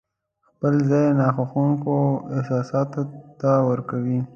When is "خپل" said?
0.49-0.73